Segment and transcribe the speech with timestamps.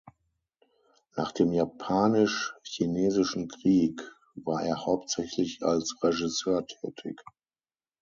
[1.15, 4.01] Nach dem Japanisch-Chinesischen Krieg
[4.33, 7.23] war er hauptsächlich als Regisseur tätig.